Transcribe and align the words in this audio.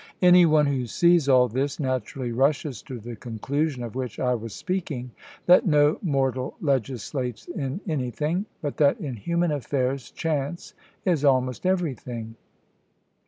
Any 0.23 0.47
one 0.47 0.65
who 0.65 0.87
sees 0.87 1.29
all 1.29 1.47
this, 1.47 1.79
naturally 1.79 2.31
rushes 2.31 2.81
to 2.81 2.97
the 2.97 3.15
conclusion 3.15 3.83
of 3.83 3.93
which 3.93 4.19
I 4.19 4.33
was 4.33 4.55
speaking, 4.55 5.11
that 5.45 5.67
no 5.67 5.99
mortal 6.01 6.55
legislates 6.59 7.45
in 7.47 7.81
anything, 7.87 8.47
but 8.63 8.77
that 8.77 8.99
in 8.99 9.13
human 9.15 9.51
affairs 9.51 10.09
chance 10.09 10.73
is 11.05 11.23
almost 11.23 11.67
everything. 11.67 12.35